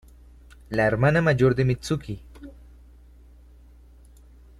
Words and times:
La 0.71 0.85
hermana 0.87 1.21
mayor 1.21 1.53
de 1.53 1.63
Mitsuki. 1.63 2.23